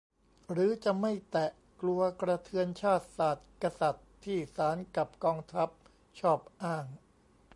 [0.51, 1.49] หรือจะไม่แตะ
[1.81, 5.69] กลัวกระเทือน "ชาติ ศาสน์ กษัตริย์" ที่ศาลกับกองทัพ
[6.19, 6.85] ชอบอ้าง